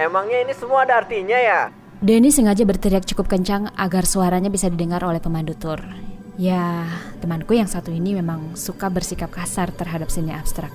emangnya 0.00 0.48
ini 0.48 0.52
semua 0.56 0.88
ada 0.88 1.04
artinya 1.04 1.36
ya? 1.36 1.68
Denny 2.00 2.32
sengaja 2.32 2.64
berteriak 2.64 3.04
cukup 3.04 3.28
kencang 3.28 3.68
agar 3.76 4.08
suaranya 4.08 4.48
bisa 4.48 4.72
didengar 4.72 5.04
oleh 5.04 5.20
pemandu 5.20 5.52
tur. 5.52 5.84
Ya, 6.40 6.88
temanku 7.20 7.52
yang 7.52 7.68
satu 7.68 7.92
ini 7.92 8.16
memang 8.16 8.56
suka 8.56 8.88
bersikap 8.88 9.28
kasar 9.28 9.68
terhadap 9.76 10.08
seni 10.08 10.32
abstrak. 10.32 10.72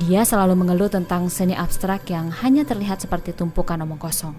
Dia 0.00 0.24
selalu 0.24 0.56
mengeluh 0.56 0.88
tentang 0.88 1.28
seni 1.28 1.52
abstrak 1.52 2.08
yang 2.08 2.32
hanya 2.40 2.64
terlihat 2.64 3.04
seperti 3.04 3.36
tumpukan 3.36 3.76
omong 3.84 4.00
kosong. 4.00 4.32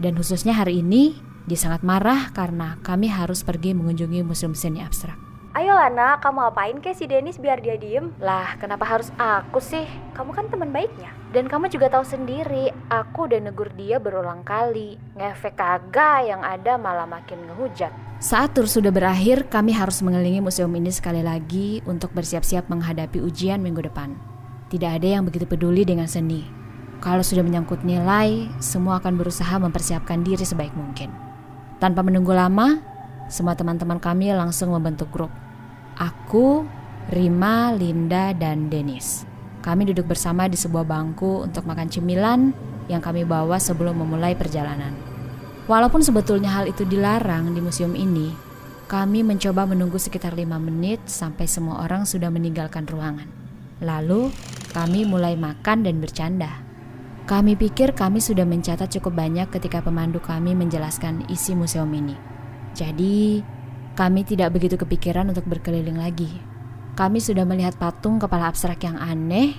Dan 0.00 0.16
khususnya 0.16 0.56
hari 0.56 0.80
ini, 0.80 1.20
dia 1.44 1.60
sangat 1.60 1.84
marah 1.84 2.32
karena 2.32 2.80
kami 2.80 3.12
harus 3.12 3.44
pergi 3.44 3.76
mengunjungi 3.76 4.24
museum 4.24 4.56
seni 4.56 4.80
abstrak. 4.80 5.20
Ayo 5.56 5.72
Lana, 5.72 6.20
kamu 6.20 6.52
apain 6.52 6.76
ke 6.84 6.92
si 6.92 7.08
Dennis 7.08 7.40
biar 7.40 7.64
dia 7.64 7.80
diem? 7.80 8.12
Lah, 8.20 8.60
kenapa 8.60 8.84
harus 8.84 9.08
aku 9.16 9.56
sih? 9.56 9.88
Kamu 10.12 10.36
kan 10.36 10.52
teman 10.52 10.68
baiknya. 10.68 11.08
Dan 11.32 11.48
kamu 11.48 11.72
juga 11.72 11.88
tahu 11.88 12.04
sendiri, 12.04 12.68
aku 12.92 13.24
udah 13.24 13.40
negur 13.40 13.72
dia 13.72 13.96
berulang 13.96 14.44
kali. 14.44 15.00
Ngefek 15.16 15.56
kagak 15.56 16.28
yang 16.28 16.44
ada 16.44 16.76
malah 16.76 17.08
makin 17.08 17.40
ngehujat. 17.48 17.88
Saat 18.20 18.52
tur 18.52 18.68
sudah 18.68 18.92
berakhir, 18.92 19.48
kami 19.48 19.72
harus 19.72 20.04
mengelilingi 20.04 20.44
museum 20.44 20.68
ini 20.76 20.92
sekali 20.92 21.24
lagi 21.24 21.80
untuk 21.88 22.12
bersiap-siap 22.12 22.68
menghadapi 22.68 23.16
ujian 23.24 23.64
minggu 23.64 23.80
depan. 23.80 24.12
Tidak 24.68 24.92
ada 24.92 25.08
yang 25.08 25.24
begitu 25.24 25.48
peduli 25.48 25.88
dengan 25.88 26.04
seni. 26.04 26.44
Kalau 27.00 27.24
sudah 27.24 27.40
menyangkut 27.40 27.80
nilai, 27.80 28.52
semua 28.60 29.00
akan 29.00 29.16
berusaha 29.16 29.56
mempersiapkan 29.56 30.20
diri 30.20 30.44
sebaik 30.44 30.76
mungkin. 30.76 31.08
Tanpa 31.80 32.04
menunggu 32.04 32.36
lama, 32.36 32.76
semua 33.32 33.56
teman-teman 33.56 33.96
kami 33.96 34.36
langsung 34.36 34.76
membentuk 34.76 35.08
grup. 35.08 35.45
Aku, 35.96 36.68
Rima, 37.08 37.72
Linda, 37.72 38.36
dan 38.36 38.68
Dennis. 38.68 39.24
Kami 39.64 39.88
duduk 39.88 40.12
bersama 40.12 40.46
di 40.46 40.54
sebuah 40.54 40.84
bangku 40.84 41.48
untuk 41.48 41.64
makan 41.64 41.88
cemilan 41.88 42.52
yang 42.86 43.02
kami 43.02 43.24
bawa 43.24 43.56
sebelum 43.56 43.98
memulai 43.98 44.36
perjalanan. 44.36 44.92
Walaupun 45.66 46.04
sebetulnya 46.04 46.54
hal 46.54 46.70
itu 46.70 46.86
dilarang 46.86 47.50
di 47.50 47.58
museum 47.58 47.98
ini, 47.98 48.30
kami 48.86 49.26
mencoba 49.26 49.66
menunggu 49.66 49.98
sekitar 49.98 50.38
lima 50.38 50.62
menit 50.62 51.02
sampai 51.10 51.50
semua 51.50 51.82
orang 51.82 52.06
sudah 52.06 52.30
meninggalkan 52.30 52.86
ruangan. 52.86 53.26
Lalu, 53.82 54.30
kami 54.70 55.02
mulai 55.02 55.34
makan 55.34 55.82
dan 55.82 55.98
bercanda. 55.98 56.62
Kami 57.26 57.58
pikir 57.58 57.90
kami 57.98 58.22
sudah 58.22 58.46
mencatat 58.46 58.86
cukup 58.86 59.18
banyak 59.18 59.50
ketika 59.50 59.82
pemandu 59.82 60.22
kami 60.22 60.54
menjelaskan 60.54 61.26
isi 61.26 61.58
museum 61.58 61.90
ini. 61.90 62.14
Jadi, 62.78 63.42
kami 63.96 64.28
tidak 64.28 64.52
begitu 64.52 64.76
kepikiran 64.76 65.32
untuk 65.32 65.48
berkeliling 65.48 65.96
lagi. 65.96 66.28
Kami 66.92 67.16
sudah 67.16 67.48
melihat 67.48 67.80
patung 67.80 68.20
kepala 68.20 68.52
abstrak 68.52 68.84
yang 68.84 69.00
aneh, 69.00 69.56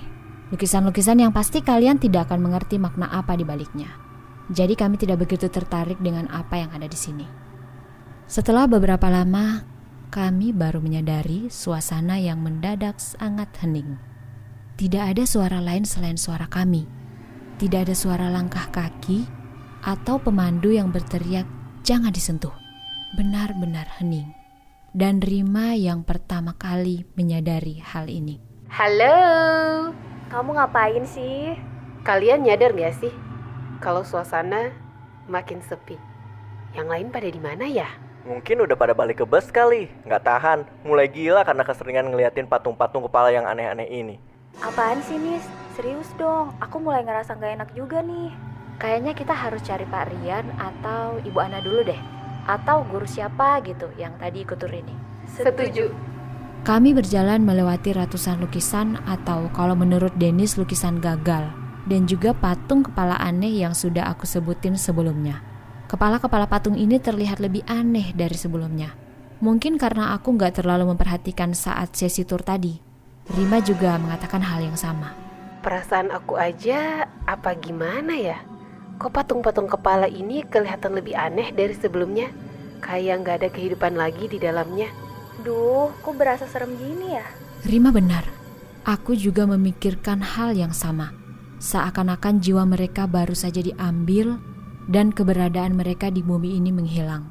lukisan-lukisan 0.54 1.18
yang 1.18 1.34
pasti 1.34 1.58
kalian 1.58 1.98
tidak 1.98 2.30
akan 2.30 2.46
mengerti 2.46 2.78
makna 2.78 3.10
apa 3.10 3.34
di 3.34 3.42
baliknya. 3.42 3.90
Jadi 4.48 4.78
kami 4.78 4.94
tidak 4.94 5.26
begitu 5.26 5.50
tertarik 5.50 5.98
dengan 5.98 6.30
apa 6.30 6.54
yang 6.54 6.70
ada 6.70 6.86
di 6.86 6.94
sini. 6.94 7.26
Setelah 8.30 8.70
beberapa 8.70 9.10
lama, 9.10 9.66
kami 10.08 10.54
baru 10.54 10.78
menyadari 10.78 11.50
suasana 11.50 12.22
yang 12.22 12.38
mendadak 12.38 13.02
sangat 13.02 13.50
hening. 13.60 13.98
Tidak 14.78 15.02
ada 15.02 15.26
suara 15.26 15.58
lain 15.58 15.82
selain 15.82 16.14
suara 16.14 16.46
kami. 16.46 16.86
Tidak 17.58 17.90
ada 17.90 17.94
suara 17.98 18.30
langkah 18.30 18.70
kaki 18.70 19.26
atau 19.82 20.22
pemandu 20.22 20.70
yang 20.70 20.94
berteriak, 20.94 21.44
"Jangan 21.82 22.14
disentuh." 22.14 22.67
Benar-benar 23.16 23.88
hening. 23.96 24.36
Dan 24.92 25.20
Rima 25.24 25.72
yang 25.76 26.04
pertama 26.04 26.56
kali 26.56 27.08
menyadari 27.16 27.80
hal 27.80 28.08
ini. 28.08 28.40
Halo, 28.68 29.16
kamu 30.28 30.50
ngapain 30.56 31.04
sih? 31.08 31.56
Kalian 32.04 32.44
nyadar 32.44 32.72
gak 32.76 32.96
sih 33.00 33.12
kalau 33.80 34.04
suasana 34.04 34.72
makin 35.28 35.60
sepi? 35.64 35.96
Yang 36.76 36.88
lain 36.88 37.08
pada 37.08 37.28
di 37.28 37.40
mana 37.40 37.64
ya? 37.64 37.88
Mungkin 38.28 38.60
udah 38.68 38.76
pada 38.76 38.92
balik 38.92 39.24
ke 39.24 39.26
bus 39.28 39.48
kali, 39.48 39.88
nggak 40.04 40.24
tahan, 40.24 40.68
mulai 40.84 41.08
gila 41.08 41.48
karena 41.48 41.64
keseringan 41.64 42.12
ngeliatin 42.12 42.44
patung-patung 42.44 43.08
kepala 43.08 43.32
yang 43.32 43.48
aneh-aneh 43.48 43.88
ini. 43.88 44.16
Apaan 44.60 45.00
sih, 45.00 45.16
Nis? 45.16 45.44
Serius 45.78 46.12
dong, 46.20 46.52
aku 46.60 46.76
mulai 46.76 47.06
ngerasa 47.08 47.40
nggak 47.40 47.54
enak 47.56 47.70
juga 47.72 48.04
nih. 48.04 48.34
Kayaknya 48.76 49.12
kita 49.16 49.32
harus 49.32 49.64
cari 49.64 49.88
Pak 49.88 50.12
Rian 50.12 50.44
atau 50.60 51.16
Ibu 51.24 51.38
Ana 51.40 51.64
dulu 51.64 51.88
deh 51.88 52.17
atau 52.48 52.80
guru 52.88 53.04
siapa 53.04 53.60
gitu 53.60 53.92
yang 54.00 54.16
tadi 54.16 54.42
ikut 54.42 54.56
tur 54.56 54.72
ini. 54.72 54.96
Setuju. 55.28 55.92
Kami 56.64 56.96
berjalan 56.96 57.44
melewati 57.44 57.94
ratusan 57.94 58.40
lukisan 58.40 58.98
atau 59.04 59.52
kalau 59.52 59.76
menurut 59.76 60.10
Dennis 60.16 60.56
lukisan 60.56 60.98
gagal 60.98 61.52
dan 61.86 62.08
juga 62.08 62.32
patung 62.32 62.82
kepala 62.82 63.20
aneh 63.20 63.52
yang 63.62 63.76
sudah 63.76 64.08
aku 64.10 64.24
sebutin 64.24 64.74
sebelumnya. 64.74 65.44
Kepala-kepala 65.88 66.44
patung 66.50 66.76
ini 66.76 67.00
terlihat 67.00 67.40
lebih 67.40 67.64
aneh 67.64 68.12
dari 68.12 68.36
sebelumnya. 68.36 68.92
Mungkin 69.38 69.78
karena 69.78 70.12
aku 70.18 70.34
nggak 70.34 70.60
terlalu 70.60 70.92
memperhatikan 70.92 71.54
saat 71.54 71.94
sesi 71.94 72.26
tur 72.26 72.42
tadi. 72.42 72.76
Rima 73.32 73.62
juga 73.62 73.96
mengatakan 73.96 74.42
hal 74.42 74.66
yang 74.66 74.76
sama. 74.76 75.14
Perasaan 75.64 76.12
aku 76.12 76.36
aja 76.36 77.08
apa 77.24 77.54
gimana 77.56 78.12
ya? 78.18 78.57
Kok 78.98 79.14
patung-patung 79.14 79.70
kepala 79.70 80.10
ini 80.10 80.42
kelihatan 80.42 80.98
lebih 80.98 81.14
aneh 81.14 81.54
dari 81.54 81.70
sebelumnya? 81.70 82.34
Kayak 82.82 83.22
nggak 83.22 83.36
ada 83.38 83.48
kehidupan 83.54 83.94
lagi 83.94 84.26
di 84.26 84.42
dalamnya. 84.42 84.90
Duh, 85.46 85.94
kok 86.02 86.18
berasa 86.18 86.50
serem 86.50 86.74
gini 86.74 87.14
ya? 87.14 87.22
Rima 87.62 87.94
benar. 87.94 88.26
Aku 88.82 89.14
juga 89.14 89.46
memikirkan 89.46 90.18
hal 90.18 90.58
yang 90.58 90.74
sama. 90.74 91.14
Seakan-akan 91.62 92.42
jiwa 92.42 92.66
mereka 92.66 93.06
baru 93.06 93.38
saja 93.38 93.62
diambil 93.62 94.34
dan 94.90 95.14
keberadaan 95.14 95.78
mereka 95.78 96.10
di 96.10 96.26
bumi 96.26 96.58
ini 96.58 96.74
menghilang. 96.74 97.30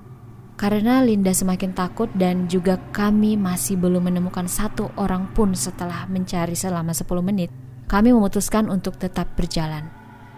Karena 0.56 1.04
Linda 1.04 1.36
semakin 1.36 1.76
takut 1.76 2.08
dan 2.16 2.48
juga 2.48 2.80
kami 2.96 3.36
masih 3.36 3.76
belum 3.76 4.08
menemukan 4.08 4.48
satu 4.48 4.88
orang 4.96 5.36
pun 5.36 5.52
setelah 5.52 6.08
mencari 6.08 6.56
selama 6.56 6.96
10 6.96 7.12
menit, 7.20 7.52
kami 7.92 8.16
memutuskan 8.16 8.72
untuk 8.72 8.96
tetap 8.96 9.36
berjalan. 9.36 9.92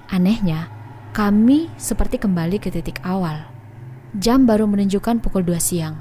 Anehnya, 0.10 0.79
kami 1.09 1.74
seperti 1.74 2.22
kembali 2.22 2.62
ke 2.62 2.70
titik 2.70 3.02
awal. 3.02 3.50
Jam 4.14 4.46
baru 4.46 4.70
menunjukkan 4.70 5.25
pukul 5.25 5.42
2 5.42 5.58
siang. 5.58 5.97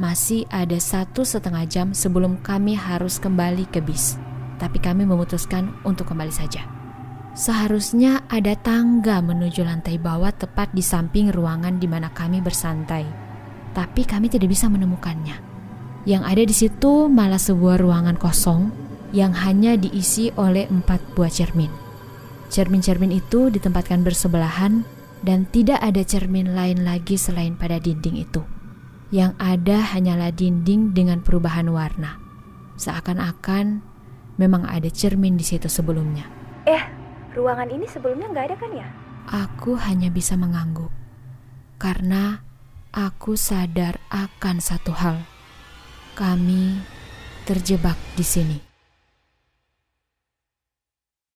Masih 0.00 0.48
ada 0.48 0.76
satu 0.80 1.24
setengah 1.28 1.64
jam 1.68 1.92
sebelum 1.92 2.40
kami 2.40 2.72
harus 2.72 3.20
kembali 3.20 3.68
ke 3.68 3.84
bis. 3.84 4.16
Tapi 4.56 4.80
kami 4.80 5.04
memutuskan 5.04 5.76
untuk 5.84 6.08
kembali 6.08 6.32
saja. 6.32 6.64
Seharusnya 7.36 8.24
ada 8.32 8.56
tangga 8.56 9.20
menuju 9.20 9.60
lantai 9.60 10.00
bawah 10.00 10.32
tepat 10.32 10.72
di 10.72 10.80
samping 10.80 11.28
ruangan 11.28 11.76
di 11.76 11.84
mana 11.84 12.08
kami 12.08 12.40
bersantai. 12.40 13.04
Tapi 13.76 14.08
kami 14.08 14.32
tidak 14.32 14.48
bisa 14.48 14.72
menemukannya. 14.72 15.36
Yang 16.08 16.22
ada 16.24 16.42
di 16.48 16.54
situ 16.56 16.92
malah 17.12 17.40
sebuah 17.40 17.76
ruangan 17.76 18.16
kosong 18.16 18.72
yang 19.12 19.36
hanya 19.36 19.76
diisi 19.76 20.32
oleh 20.32 20.64
empat 20.64 21.12
buah 21.12 21.28
cermin. 21.28 21.85
Cermin-cermin 22.46 23.10
itu 23.10 23.50
ditempatkan 23.50 24.06
bersebelahan 24.06 24.86
dan 25.26 25.48
tidak 25.50 25.82
ada 25.82 26.02
cermin 26.06 26.54
lain 26.54 26.86
lagi 26.86 27.18
selain 27.18 27.58
pada 27.58 27.82
dinding 27.82 28.22
itu. 28.22 28.42
Yang 29.10 29.38
ada 29.38 29.78
hanyalah 29.94 30.30
dinding 30.34 30.94
dengan 30.94 31.22
perubahan 31.22 31.70
warna. 31.70 32.18
Seakan-akan 32.76 33.82
memang 34.36 34.68
ada 34.68 34.86
cermin 34.92 35.38
di 35.38 35.44
situ 35.46 35.66
sebelumnya. 35.66 36.26
Eh, 36.66 36.82
ruangan 37.34 37.70
ini 37.70 37.86
sebelumnya 37.88 38.30
nggak 38.30 38.46
ada 38.52 38.56
kan 38.58 38.70
ya? 38.74 38.88
Aku 39.26 39.74
hanya 39.78 40.10
bisa 40.10 40.38
mengangguk. 40.38 40.90
Karena 41.76 42.40
aku 42.94 43.34
sadar 43.34 43.98
akan 44.08 44.62
satu 44.62 44.92
hal. 44.94 45.22
Kami 46.14 46.80
terjebak 47.44 47.98
di 48.14 48.24
sini. 48.24 48.58